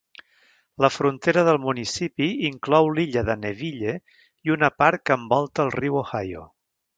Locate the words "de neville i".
3.29-4.55